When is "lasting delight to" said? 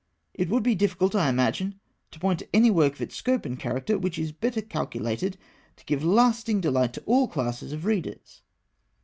6.03-7.03